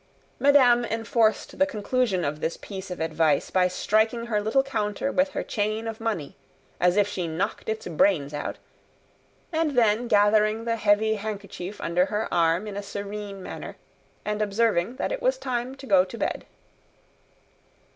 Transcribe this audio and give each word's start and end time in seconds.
Madame 0.39 0.83
enforced 0.85 1.59
the 1.59 1.65
conclusion 1.67 2.25
of 2.25 2.39
this 2.39 2.57
piece 2.57 2.89
of 2.89 2.99
advice 2.99 3.51
by 3.51 3.67
striking 3.67 4.25
her 4.25 4.41
little 4.41 4.63
counter 4.63 5.11
with 5.11 5.29
her 5.33 5.43
chain 5.43 5.87
of 5.87 6.01
money 6.01 6.35
as 6.79 6.97
if 6.97 7.07
she 7.07 7.27
knocked 7.27 7.69
its 7.69 7.85
brains 7.87 8.33
out, 8.33 8.57
and 9.51 9.77
then 9.77 10.07
gathering 10.07 10.65
the 10.65 10.77
heavy 10.77 11.17
handkerchief 11.17 11.79
under 11.79 12.07
her 12.07 12.27
arm 12.33 12.65
in 12.65 12.75
a 12.75 12.81
serene 12.81 13.43
manner, 13.43 13.77
and 14.25 14.41
observing 14.41 14.95
that 14.95 15.11
it 15.11 15.21
was 15.21 15.37
time 15.37 15.75
to 15.75 15.85
go 15.85 16.03
to 16.03 16.17
bed. 16.17 16.47